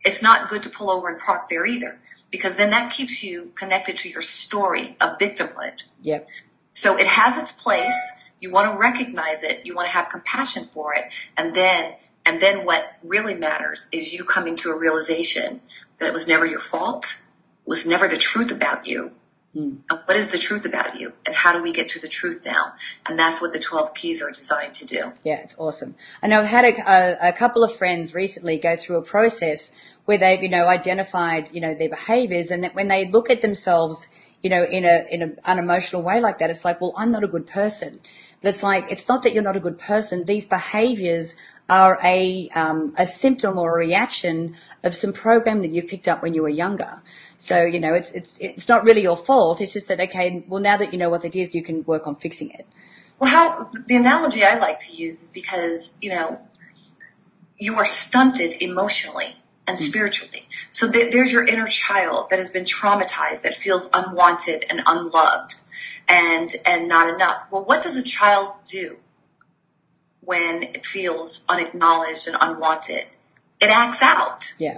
it's 0.03 0.21
not 0.21 0.49
good 0.49 0.63
to 0.63 0.69
pull 0.69 0.91
over 0.91 1.07
and 1.09 1.19
park 1.19 1.49
there 1.49 1.65
either 1.65 1.99
because 2.31 2.55
then 2.55 2.69
that 2.71 2.91
keeps 2.91 3.23
you 3.23 3.51
connected 3.55 3.97
to 3.97 4.09
your 4.09 4.21
story 4.21 4.97
of 4.99 5.17
victimhood. 5.17 5.83
Yep. 6.01 6.27
So 6.73 6.97
it 6.97 7.07
has 7.07 7.37
its 7.37 7.51
place. 7.51 7.95
You 8.39 8.51
want 8.51 8.71
to 8.71 8.77
recognize 8.77 9.43
it. 9.43 9.65
You 9.65 9.75
want 9.75 9.87
to 9.87 9.93
have 9.93 10.09
compassion 10.09 10.69
for 10.73 10.93
it. 10.93 11.05
And 11.37 11.55
then, 11.55 11.93
and 12.25 12.41
then 12.41 12.65
what 12.65 12.93
really 13.03 13.35
matters 13.35 13.87
is 13.91 14.13
you 14.13 14.23
coming 14.23 14.55
to 14.57 14.69
a 14.71 14.77
realization 14.77 15.61
that 15.99 16.07
it 16.07 16.13
was 16.13 16.27
never 16.27 16.45
your 16.45 16.59
fault, 16.59 17.19
was 17.65 17.85
never 17.85 18.07
the 18.07 18.17
truth 18.17 18.51
about 18.51 18.85
you. 18.85 19.11
Mm. 19.55 19.79
And 19.89 19.99
what 20.05 20.17
is 20.17 20.31
the 20.31 20.37
truth 20.37 20.65
about 20.65 20.99
you? 20.99 21.13
And 21.25 21.35
how 21.35 21.53
do 21.53 21.63
we 21.63 21.71
get 21.71 21.89
to 21.89 21.99
the 21.99 22.07
truth 22.07 22.43
now? 22.45 22.73
And 23.05 23.17
that's 23.17 23.41
what 23.41 23.53
the 23.53 23.59
12 23.59 23.93
keys 23.93 24.21
are 24.21 24.31
designed 24.31 24.73
to 24.75 24.85
do. 24.85 25.13
Yeah, 25.23 25.39
it's 25.39 25.57
awesome. 25.57 25.95
And 26.21 26.33
I've 26.33 26.47
had 26.47 26.65
a, 26.65 26.91
a, 26.91 27.29
a 27.29 27.33
couple 27.33 27.63
of 27.63 27.73
friends 27.73 28.13
recently 28.13 28.57
go 28.57 28.75
through 28.75 28.97
a 28.97 29.01
process 29.01 29.71
where 30.05 30.17
they've, 30.17 30.41
you 30.43 30.49
know, 30.49 30.67
identified, 30.67 31.51
you 31.53 31.61
know, 31.61 31.73
their 31.73 31.89
behaviors 31.89 32.51
and 32.51 32.63
that 32.63 32.75
when 32.75 32.89
they 32.89 33.07
look 33.07 33.29
at 33.29 33.41
themselves, 33.41 34.09
you 34.41 34.49
know, 34.49 34.63
in 34.63 34.85
a, 34.85 35.05
in 35.09 35.21
an 35.21 35.39
unemotional 35.45 36.03
way 36.03 36.19
like 36.19 36.39
that, 36.39 36.49
it's 36.49 36.65
like, 36.65 36.81
well, 36.81 36.93
I'm 36.97 37.11
not 37.11 37.23
a 37.23 37.27
good 37.27 37.47
person. 37.47 37.99
But 38.41 38.49
it's 38.49 38.61
like, 38.61 38.91
it's 38.91 39.07
not 39.07 39.23
that 39.23 39.33
you're 39.33 39.41
not 39.41 39.57
a 39.57 39.61
good 39.61 39.79
person. 39.79 40.25
These 40.25 40.45
behaviors 40.45 41.35
are 41.67 41.99
a, 42.03 42.47
um, 42.49 42.93
a 42.97 43.07
symptom 43.07 43.57
or 43.57 43.75
a 43.75 43.77
reaction 43.77 44.55
of 44.83 44.93
some 44.93 45.11
program 45.11 45.61
that 45.61 45.71
you 45.71 45.81
picked 45.81 46.07
up 46.07 46.21
when 46.21 46.33
you 46.33 46.43
were 46.43 46.49
younger. 46.49 47.01
So, 47.37 47.63
you 47.63 47.79
know, 47.79 47.93
it's, 47.93 48.11
it's, 48.11 48.37
it's 48.39 48.69
not 48.69 48.83
really 48.83 49.01
your 49.01 49.17
fault. 49.17 49.61
It's 49.61 49.73
just 49.73 49.87
that, 49.87 49.99
okay, 49.99 50.43
well, 50.47 50.61
now 50.61 50.77
that 50.77 50.93
you 50.93 50.99
know 50.99 51.09
what 51.09 51.25
it 51.25 51.35
is, 51.35 51.55
you 51.55 51.63
can 51.63 51.83
work 51.85 52.05
on 52.05 52.15
fixing 52.17 52.51
it. 52.51 52.67
Well, 53.17 53.31
how, 53.31 53.71
the 53.87 53.95
analogy 53.95 54.43
I 54.43 54.59
like 54.59 54.79
to 54.79 54.95
use 54.95 55.23
is 55.23 55.29
because, 55.31 55.97
you 56.01 56.11
know, 56.11 56.39
you 57.57 57.75
are 57.75 57.85
stunted 57.85 58.61
emotionally 58.61 59.37
and 59.65 59.79
spiritually. 59.79 60.47
So 60.69 60.91
th- 60.91 61.11
there's 61.11 61.31
your 61.31 61.47
inner 61.47 61.67
child 61.67 62.29
that 62.29 62.37
has 62.37 62.51
been 62.51 62.65
traumatized, 62.65 63.41
that 63.41 63.55
feels 63.55 63.89
unwanted 63.93 64.65
and 64.69 64.81
unloved 64.85 65.55
and, 66.07 66.55
and 66.65 66.87
not 66.87 67.11
enough. 67.11 67.47
Well, 67.49 67.65
what 67.65 67.81
does 67.81 67.95
a 67.95 68.03
child 68.03 68.51
do 68.67 68.97
when 70.25 70.63
it 70.63 70.85
feels 70.85 71.45
unacknowledged 71.47 72.27
and 72.27 72.37
unwanted? 72.39 73.05
It 73.61 73.69
acts 73.69 74.01
out. 74.01 74.53
Yeah. 74.57 74.77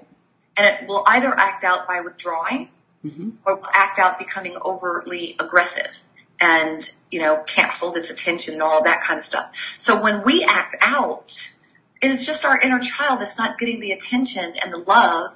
And 0.56 0.66
it 0.66 0.88
will 0.88 1.04
either 1.08 1.34
act 1.38 1.64
out 1.64 1.88
by 1.88 2.02
withdrawing 2.02 2.70
hmm 3.04 3.30
or 3.46 3.62
act 3.74 4.00
out 4.00 4.18
becoming 4.18 4.58
overtly 4.66 5.36
aggressive 5.40 6.02
and, 6.40 6.94
you 7.12 7.20
know, 7.20 7.44
can't 7.48 7.72
hold 7.72 7.98
its 7.98 8.10
attention 8.10 8.54
and 8.54 8.64
all 8.64 8.84
that 8.84 9.02
kind 9.02 9.18
of 9.18 9.26
stuff. 9.26 9.52
So 9.78 10.02
when 10.02 10.24
we 10.24 10.44
act 10.44 10.76
out, 10.82 11.56
it 12.02 12.12
is 12.12 12.26
just 12.26 12.46
our 12.46 12.60
inner 12.60 12.80
child 12.80 13.22
that's 13.22 13.38
not 13.38 13.58
getting 13.58 13.80
the 13.80 13.92
attention 13.92 14.56
and 14.62 14.72
the 14.72 14.78
love 14.78 15.34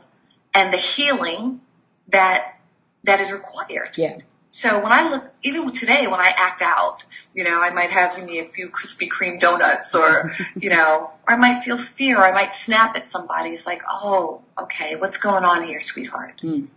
and 0.53 0.73
the 0.73 0.77
healing 0.77 1.61
that, 2.09 2.59
that 3.03 3.19
is 3.19 3.31
required. 3.31 3.97
Yeah. 3.97 4.19
So 4.53 4.83
when 4.83 4.91
I 4.91 5.09
look, 5.09 5.33
even 5.43 5.71
today 5.71 6.07
when 6.07 6.19
I 6.19 6.33
act 6.37 6.61
out, 6.61 7.05
you 7.33 7.45
know, 7.45 7.61
I 7.61 7.69
might 7.69 7.89
have 7.91 8.21
me 8.21 8.37
a 8.39 8.45
few 8.45 8.69
Krispy 8.69 9.07
Kreme 9.07 9.39
donuts 9.39 9.95
or, 9.95 10.35
you 10.59 10.69
know, 10.69 11.11
or 11.25 11.33
I 11.33 11.37
might 11.37 11.63
feel 11.63 11.77
fear. 11.77 12.21
I 12.21 12.31
might 12.31 12.53
snap 12.53 12.97
at 12.97 13.07
somebody. 13.07 13.51
It's 13.51 13.65
like, 13.65 13.81
oh, 13.89 14.41
okay, 14.59 14.97
what's 14.97 15.17
going 15.17 15.45
on 15.45 15.63
here, 15.63 15.79
sweetheart? 15.79 16.41
Mm. 16.43 16.67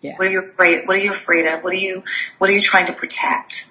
Yeah. 0.00 0.16
What 0.16 0.26
are 0.26 0.30
you 0.32 0.42
afraid? 0.42 0.88
What 0.88 0.96
are 0.96 1.00
you 1.00 1.12
afraid 1.12 1.46
of? 1.46 1.62
What 1.62 1.72
are 1.72 1.76
you, 1.76 2.02
what 2.38 2.50
are 2.50 2.52
you 2.52 2.60
trying 2.60 2.86
to 2.86 2.92
protect? 2.92 3.70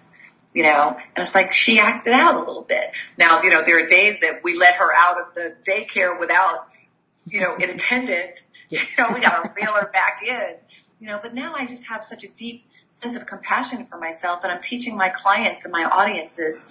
You 0.53 0.63
know, 0.63 0.97
and 1.13 1.21
it's 1.21 1.35
like 1.35 1.51
she 1.51 1.77
acted 1.77 2.13
out 2.13 2.35
a 2.35 2.39
little 2.39 2.63
bit. 2.63 2.91
Now, 3.17 3.41
you 3.41 3.49
know, 3.49 3.65
there 3.65 3.83
are 3.83 3.87
days 3.87 4.21
that 4.21 4.45
we 4.45 4.57
let 4.57 4.75
her 4.75 4.95
out 4.95 5.19
of 5.19 5.35
the 5.35 5.55
daycare 5.65 6.17
without, 6.17 6.69
you 7.25 7.41
know, 7.41 7.55
an 7.55 7.69
attendant. 7.69 8.43
You 8.69 8.79
know, 8.97 9.09
we 9.13 9.19
got 9.19 9.43
to 9.43 9.51
reel 9.53 9.73
her 9.73 9.89
back 9.91 10.21
in. 10.25 10.55
You 11.01 11.07
know, 11.07 11.19
but 11.21 11.33
now 11.33 11.53
I 11.53 11.65
just 11.65 11.87
have 11.87 12.05
such 12.05 12.23
a 12.23 12.29
deep 12.29 12.63
sense 12.91 13.15
of 13.15 13.25
compassion 13.25 13.85
for 13.85 13.97
myself, 13.97 14.43
and 14.43 14.51
I'm 14.51 14.61
teaching 14.61 14.95
my 14.95 15.09
clients 15.09 15.65
and 15.65 15.71
my 15.71 15.83
audiences 15.85 16.67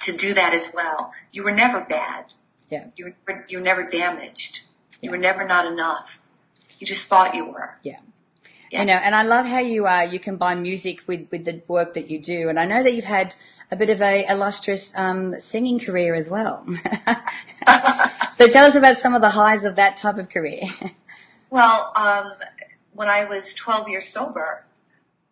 to 0.00 0.16
do 0.16 0.34
that 0.34 0.52
as 0.52 0.72
well. 0.74 1.12
You 1.32 1.44
were 1.44 1.52
never 1.52 1.80
bad. 1.80 2.34
Yeah. 2.68 2.86
You 2.96 3.14
were, 3.26 3.44
you 3.48 3.58
were 3.58 3.64
never 3.64 3.84
damaged. 3.84 4.66
You 5.00 5.10
were 5.10 5.18
never 5.18 5.46
not 5.46 5.66
enough. 5.66 6.22
You 6.78 6.86
just 6.86 7.08
thought 7.08 7.34
you 7.34 7.44
were. 7.44 7.78
Yeah. 7.82 7.98
Yeah. 8.70 8.80
You 8.80 8.86
know, 8.86 8.94
and 8.94 9.14
I 9.16 9.24
love 9.24 9.46
how 9.46 9.58
you 9.58 9.86
uh, 9.86 10.02
you 10.02 10.20
combine 10.20 10.62
music 10.62 11.02
with, 11.06 11.26
with 11.32 11.44
the 11.44 11.60
work 11.66 11.94
that 11.94 12.08
you 12.08 12.20
do, 12.20 12.48
and 12.48 12.58
I 12.58 12.64
know 12.64 12.84
that 12.84 12.94
you've 12.94 13.04
had 13.04 13.34
a 13.72 13.76
bit 13.76 13.90
of 13.90 14.00
a 14.00 14.24
illustrious 14.28 14.96
um, 14.96 15.38
singing 15.40 15.80
career 15.80 16.14
as 16.14 16.30
well. 16.30 16.64
so 18.32 18.48
tell 18.48 18.66
us 18.66 18.76
about 18.76 18.96
some 18.96 19.14
of 19.14 19.22
the 19.22 19.30
highs 19.30 19.64
of 19.64 19.74
that 19.76 19.96
type 19.96 20.18
of 20.18 20.28
career. 20.28 20.62
Well, 21.52 21.90
um, 21.96 22.34
when 22.92 23.08
I 23.08 23.24
was 23.24 23.54
12 23.54 23.88
years 23.88 24.06
sober, 24.06 24.64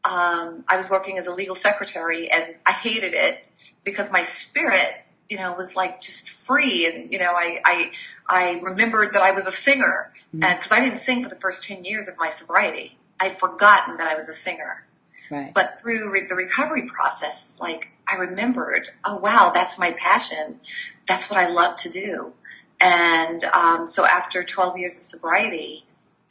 um, 0.09 0.65
I 0.69 0.77
was 0.77 0.88
working 0.88 1.19
as 1.19 1.27
a 1.27 1.33
legal 1.33 1.55
secretary 1.55 2.31
and 2.31 2.55
I 2.67 2.73
hated 2.73 3.15
it 3.15 3.45
because 3.85 4.11
my 4.11 4.23
spirit, 4.23 4.88
you 5.29 5.37
know, 5.37 5.53
was 5.53 5.77
like 5.77 6.00
just 6.00 6.31
free. 6.31 6.87
And, 6.87 7.12
you 7.12 7.19
know, 7.19 7.33
I, 7.35 7.61
I, 7.65 7.91
I 8.29 8.61
remembered 8.61 9.12
that 9.15 9.23
I 9.23 9.33
was 9.33 9.47
a 9.47 9.53
singer 9.53 10.12
Mhm. 10.35 10.45
and 10.45 10.61
cause 10.61 10.73
I 10.73 10.81
didn't 10.81 11.00
sing 11.00 11.23
for 11.23 11.31
the 11.31 11.37
first 11.41 11.65
10 11.65 11.85
years 11.85 12.07
of 12.09 12.17
my 12.19 12.31
sobriety. 12.31 12.99
I'd 13.21 13.38
forgotten 13.38 13.97
that 13.99 14.07
I 14.09 14.15
was 14.15 14.29
a 14.29 14.35
singer. 14.35 14.87
right. 15.31 15.53
But 15.55 15.81
through 15.81 16.11
re- 16.11 16.27
the 16.29 16.35
recovery 16.35 16.87
process, 16.88 17.59
like 17.61 17.88
I 18.07 18.15
remembered, 18.17 18.88
oh 19.05 19.17
wow, 19.17 19.50
that's 19.55 19.79
my 19.79 19.93
passion. 19.93 20.61
That's 21.09 21.29
what 21.31 21.38
I 21.38 21.49
love 21.49 21.77
to 21.77 21.88
do. 21.91 22.33
And 22.81 23.43
um, 23.45 23.87
so 23.87 24.05
after 24.05 24.45
12 24.45 24.79
years 24.79 24.97
of 24.99 25.05
sobriety, 25.05 25.85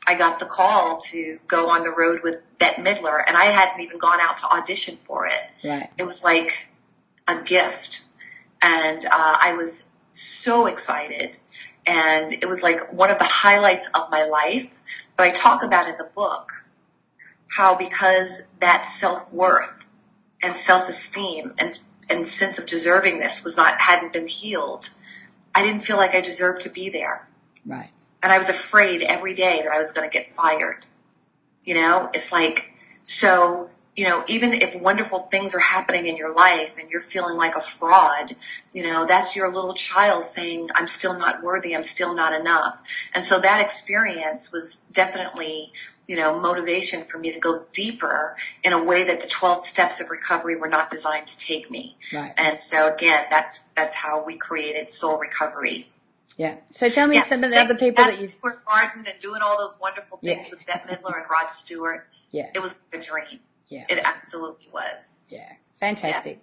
I 0.05 0.15
got 0.15 0.39
the 0.39 0.46
call 0.46 0.98
to 1.12 1.39
go 1.48 1.69
on 1.69 1.84
the 1.84 1.91
road 1.91 2.22
with 2.24 2.38
Bette 2.59 2.81
Midler, 2.81 3.23
and 3.27 3.37
I 3.37 3.45
hadn't 3.45 3.81
even 3.81 3.97
gone 3.97 4.19
out 4.19 4.37
to 4.37 4.47
audition 4.47 4.97
for 4.97 5.27
it. 5.27 5.41
Right. 5.63 5.89
It 5.97 6.03
was 6.03 6.23
like 6.23 6.67
a 7.27 7.41
gift, 7.41 8.05
and 8.61 9.05
uh, 9.05 9.09
I 9.41 9.53
was 9.53 9.89
so 10.11 10.65
excited, 10.65 11.37
and 11.85 12.33
it 12.33 12.47
was 12.47 12.63
like 12.63 12.91
one 12.91 13.09
of 13.09 13.19
the 13.19 13.25
highlights 13.25 13.89
of 13.93 14.09
my 14.09 14.23
life. 14.23 14.69
But 15.15 15.27
I 15.27 15.31
talk 15.31 15.63
about 15.63 15.87
in 15.87 15.97
the 15.97 16.09
book 16.15 16.51
how 17.49 17.75
because 17.75 18.47
that 18.59 18.85
self 18.85 19.31
worth 19.31 19.73
and 20.41 20.55
self 20.55 20.89
esteem 20.89 21.53
and 21.57 21.79
and 22.09 22.27
sense 22.27 22.57
of 22.57 22.65
deservingness 22.65 23.43
was 23.43 23.57
not 23.57 23.81
hadn't 23.81 24.13
been 24.13 24.27
healed, 24.27 24.89
I 25.53 25.63
didn't 25.63 25.81
feel 25.81 25.97
like 25.97 26.15
I 26.15 26.21
deserved 26.21 26.61
to 26.61 26.69
be 26.69 26.89
there. 26.89 27.27
Right. 27.65 27.89
And 28.23 28.31
I 28.31 28.37
was 28.37 28.49
afraid 28.49 29.01
every 29.01 29.35
day 29.35 29.61
that 29.63 29.71
I 29.71 29.79
was 29.79 29.91
going 29.91 30.09
to 30.09 30.13
get 30.13 30.33
fired. 30.35 30.85
You 31.67 31.74
know, 31.74 32.09
it's 32.13 32.31
like, 32.31 32.71
so, 33.03 33.69
you 33.97 34.07
know, 34.07 34.24
even 34.29 34.53
if 34.53 34.74
wonderful 34.79 35.27
things 35.29 35.53
are 35.53 35.59
happening 35.59 36.07
in 36.07 36.15
your 36.15 36.33
life 36.33 36.71
and 36.79 36.89
you're 36.89 37.01
feeling 37.01 37.36
like 37.36 37.57
a 37.57 37.62
fraud, 37.62 38.38
you 38.71 38.83
know, 38.83 39.05
that's 39.05 39.36
your 39.36 39.53
little 39.53 39.74
child 39.74 40.24
saying, 40.24 40.69
I'm 40.75 40.88
still 40.88 41.19
not 41.19 41.43
worthy, 41.43 41.75
I'm 41.75 41.83
still 41.83 42.15
not 42.15 42.31
enough. 42.31 42.81
And 43.13 43.21
so 43.21 43.38
that 43.41 43.59
experience 43.59 44.50
was 44.50 44.86
definitely, 44.93 45.74
you 46.07 46.15
know, 46.15 46.39
motivation 46.39 47.03
for 47.03 47.17
me 47.17 47.33
to 47.33 47.39
go 47.39 47.65
deeper 47.74 48.38
in 48.63 48.71
a 48.71 48.81
way 48.81 49.03
that 49.03 49.21
the 49.21 49.27
12 49.27 49.59
steps 49.59 50.00
of 50.00 50.09
recovery 50.09 50.55
were 50.55 50.69
not 50.69 50.89
designed 50.89 51.27
to 51.27 51.38
take 51.38 51.69
me. 51.69 51.97
Right. 52.13 52.33
And 52.38 52.62
so 52.62 52.93
again, 52.93 53.25
that's, 53.29 53.71
that's 53.75 53.97
how 53.97 54.24
we 54.24 54.38
created 54.38 54.89
Soul 54.89 55.17
Recovery. 55.17 55.89
Yeah. 56.38 56.58
So 56.70 56.88
tell 56.89 57.08
me 57.08 57.15
Yeah, 57.15 57.24
some 57.24 57.44
of 57.44 57.50
the 57.51 57.60
other 57.60 57.75
people 57.75 58.06
that 58.06 58.22
you've. 58.22 58.34
Square 58.34 58.62
Garden 58.67 59.06
and 59.08 59.20
doing 59.20 59.41
all 59.41 59.58
those 59.58 59.77
wonderful 59.79 60.20
things 60.20 60.46
Yeah. 60.46 60.51
with 60.51 60.65
Bette 60.67 60.88
Midler 60.88 61.17
and 61.17 61.25
Rod 61.29 61.51
Stewart. 61.51 62.08
Yeah. 62.32 62.50
It 62.53 62.60
was 62.60 62.75
a 62.94 62.98
dream. 63.00 63.39
Yeah. 63.70 63.86
It 63.89 64.00
absolutely 64.06 64.70
was. 64.72 65.24
Yeah. 65.29 65.53
Fantastic. 65.79 66.39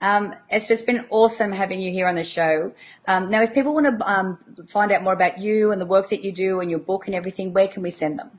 Yeah. 0.00 0.16
Um, 0.16 0.34
it's 0.50 0.68
just 0.68 0.84
been 0.84 1.06
awesome 1.10 1.52
having 1.52 1.80
you 1.80 1.90
here 1.90 2.06
on 2.06 2.16
the 2.16 2.24
show. 2.24 2.72
Um, 3.08 3.30
now, 3.30 3.42
if 3.42 3.54
people 3.54 3.72
want 3.74 3.98
to 3.98 4.10
um, 4.10 4.38
find 4.68 4.92
out 4.92 5.02
more 5.02 5.12
about 5.14 5.38
you 5.38 5.72
and 5.72 5.80
the 5.80 5.86
work 5.86 6.10
that 6.10 6.22
you 6.22 6.32
do 6.32 6.60
and 6.60 6.70
your 6.70 6.78
book 6.80 7.06
and 7.06 7.14
everything, 7.14 7.52
where 7.52 7.66
can 7.66 7.82
we 7.82 7.90
send 7.90 8.18
them? 8.18 8.30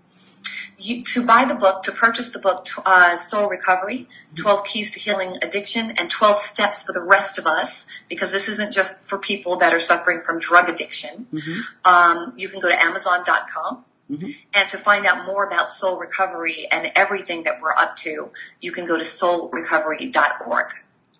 You, 0.77 1.03
to 1.03 1.25
buy 1.25 1.45
the 1.45 1.55
book, 1.55 1.83
to 1.83 1.91
purchase 1.91 2.31
the 2.31 2.39
book, 2.39 2.67
uh, 2.85 3.17
Soul 3.17 3.49
Recovery, 3.49 4.07
12 4.35 4.63
Keys 4.65 4.91
to 4.91 4.99
Healing 4.99 5.37
Addiction, 5.41 5.91
and 5.97 6.09
12 6.09 6.37
Steps 6.37 6.83
for 6.83 6.93
the 6.93 7.01
Rest 7.01 7.37
of 7.37 7.47
Us, 7.47 7.87
because 8.09 8.31
this 8.31 8.47
isn't 8.47 8.73
just 8.73 9.03
for 9.03 9.17
people 9.17 9.57
that 9.57 9.73
are 9.73 9.79
suffering 9.79 10.21
from 10.25 10.39
drug 10.39 10.69
addiction. 10.69 11.27
Mm-hmm. 11.33 11.59
Um, 11.85 12.33
you 12.37 12.49
can 12.49 12.59
go 12.59 12.69
to 12.69 12.79
Amazon.com 12.81 13.85
Mm-hmm. 14.11 14.31
And 14.53 14.69
to 14.69 14.77
find 14.77 15.05
out 15.05 15.25
more 15.25 15.45
about 15.45 15.71
soul 15.71 15.99
recovery 15.99 16.67
and 16.71 16.91
everything 16.95 17.43
that 17.43 17.61
we're 17.61 17.73
up 17.73 17.97
to, 17.97 18.31
you 18.61 18.71
can 18.71 18.85
go 18.85 18.97
to 18.97 19.03
soulrecovery.org. 19.03 20.67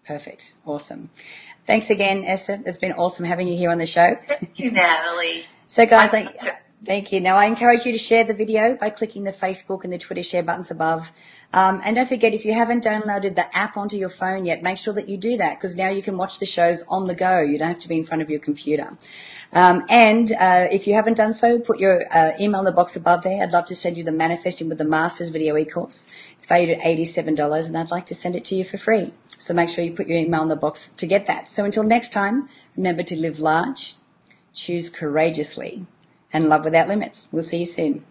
Perfect. 0.05 0.55
Awesome. 0.65 1.09
Thanks 1.65 1.89
again, 1.89 2.23
Esther. 2.23 2.61
It's 2.65 2.77
been 2.77 2.93
awesome 2.93 3.25
having 3.25 3.49
you 3.49 3.57
here 3.57 3.71
on 3.71 3.77
the 3.77 3.85
show. 3.85 4.15
Thank 4.25 4.57
you, 4.57 4.71
Natalie. 4.71 5.45
so, 5.67 5.85
guys, 5.85 6.13
I, 6.13 6.33
Thank 6.85 7.11
you. 7.11 7.19
Now, 7.19 7.37
I 7.37 7.45
encourage 7.45 7.85
you 7.85 7.91
to 7.91 7.97
share 7.97 8.23
the 8.23 8.35
video 8.35 8.75
by 8.75 8.91
clicking 8.91 9.23
the 9.23 9.33
Facebook 9.33 9.83
and 9.83 9.91
the 9.91 9.97
Twitter 9.97 10.21
share 10.21 10.43
buttons 10.43 10.69
above. 10.69 11.11
Um, 11.51 11.81
and 11.83 11.95
don't 11.95 12.07
forget, 12.07 12.35
if 12.35 12.45
you 12.45 12.53
haven't 12.53 12.83
downloaded 12.83 13.33
the 13.33 13.57
app 13.57 13.77
onto 13.77 13.97
your 13.97 14.09
phone 14.09 14.45
yet, 14.45 14.61
make 14.61 14.77
sure 14.77 14.93
that 14.93 15.09
you 15.09 15.17
do 15.17 15.37
that 15.37 15.57
because 15.57 15.75
now 15.75 15.89
you 15.89 16.03
can 16.03 16.17
watch 16.17 16.37
the 16.37 16.45
shows 16.45 16.83
on 16.87 17.07
the 17.07 17.15
go. 17.15 17.41
You 17.41 17.57
don't 17.57 17.69
have 17.69 17.79
to 17.79 17.87
be 17.87 17.97
in 17.97 18.05
front 18.05 18.21
of 18.21 18.29
your 18.29 18.39
computer. 18.39 18.95
Um, 19.53 19.85
and 19.89 20.31
uh, 20.33 20.67
if 20.71 20.85
you 20.85 20.93
haven't 20.93 21.15
done 21.15 21.33
so, 21.33 21.57
put 21.57 21.79
your 21.79 22.05
uh, 22.15 22.33
email 22.39 22.59
in 22.59 22.65
the 22.65 22.71
box 22.71 22.95
above 22.95 23.23
there. 23.23 23.41
I'd 23.41 23.51
love 23.51 23.65
to 23.67 23.75
send 23.75 23.97
you 23.97 24.03
the 24.03 24.11
Manifesting 24.11 24.69
with 24.69 24.77
the 24.77 24.85
Masters 24.85 25.29
video 25.29 25.57
e-course. 25.57 26.07
It's 26.35 26.45
valued 26.45 26.77
at 26.77 26.81
$87 26.81 27.67
and 27.67 27.77
I'd 27.77 27.89
like 27.89 28.05
to 28.05 28.15
send 28.15 28.35
it 28.35 28.45
to 28.45 28.55
you 28.55 28.63
for 28.63 28.77
free. 28.77 29.13
So 29.39 29.51
make 29.55 29.69
sure 29.69 29.83
you 29.83 29.93
put 29.93 30.07
your 30.07 30.19
email 30.19 30.43
in 30.43 30.49
the 30.49 30.55
box 30.55 30.89
to 30.89 31.07
get 31.07 31.25
that. 31.25 31.47
So 31.47 31.65
until 31.65 31.83
next 31.83 32.13
time, 32.13 32.49
remember 32.75 33.01
to 33.01 33.15
live 33.15 33.39
large, 33.39 33.95
choose 34.53 34.91
courageously, 34.91 35.87
and 36.33 36.49
love 36.49 36.65
without 36.65 36.87
limits. 36.87 37.27
We'll 37.31 37.43
see 37.43 37.59
you 37.59 37.65
soon. 37.65 38.05